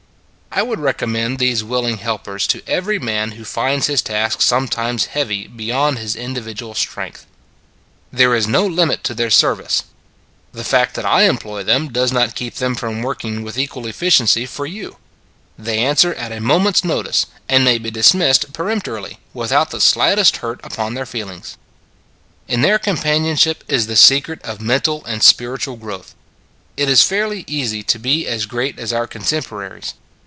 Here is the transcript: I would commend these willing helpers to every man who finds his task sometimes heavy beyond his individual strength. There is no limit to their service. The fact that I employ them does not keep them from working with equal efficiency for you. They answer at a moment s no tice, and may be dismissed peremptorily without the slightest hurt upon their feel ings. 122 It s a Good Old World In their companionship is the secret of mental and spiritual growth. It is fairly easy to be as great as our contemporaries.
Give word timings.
I 0.53 0.63
would 0.63 0.97
commend 0.97 1.39
these 1.39 1.63
willing 1.63 1.99
helpers 1.99 2.45
to 2.47 2.61
every 2.67 2.99
man 2.99 3.31
who 3.31 3.45
finds 3.45 3.87
his 3.87 4.01
task 4.01 4.41
sometimes 4.41 5.05
heavy 5.05 5.47
beyond 5.47 5.97
his 5.97 6.13
individual 6.13 6.73
strength. 6.75 7.25
There 8.11 8.35
is 8.35 8.47
no 8.47 8.67
limit 8.67 9.01
to 9.05 9.13
their 9.13 9.29
service. 9.29 9.83
The 10.51 10.65
fact 10.65 10.93
that 10.95 11.05
I 11.05 11.21
employ 11.23 11.63
them 11.63 11.87
does 11.87 12.11
not 12.11 12.35
keep 12.35 12.55
them 12.55 12.75
from 12.75 13.01
working 13.01 13.43
with 13.43 13.57
equal 13.57 13.87
efficiency 13.87 14.45
for 14.45 14.65
you. 14.65 14.97
They 15.57 15.77
answer 15.79 16.13
at 16.15 16.33
a 16.33 16.41
moment 16.41 16.75
s 16.79 16.83
no 16.83 17.01
tice, 17.01 17.27
and 17.47 17.63
may 17.63 17.77
be 17.77 17.89
dismissed 17.89 18.51
peremptorily 18.51 19.19
without 19.33 19.69
the 19.71 19.79
slightest 19.79 20.37
hurt 20.43 20.59
upon 20.65 20.95
their 20.95 21.05
feel 21.05 21.29
ings. 21.29 21.57
122 22.47 22.51
It 22.51 22.51
s 22.51 22.59
a 22.59 22.59
Good 22.59 22.59
Old 22.59 22.59
World 22.59 22.59
In 22.59 22.61
their 22.61 22.79
companionship 23.57 23.63
is 23.69 23.87
the 23.87 23.95
secret 23.95 24.41
of 24.43 24.59
mental 24.59 25.05
and 25.05 25.23
spiritual 25.23 25.77
growth. 25.77 26.13
It 26.75 26.89
is 26.89 27.03
fairly 27.03 27.45
easy 27.47 27.83
to 27.83 27.97
be 27.97 28.27
as 28.27 28.45
great 28.45 28.77
as 28.77 28.91
our 28.91 29.07
contemporaries. 29.07 29.93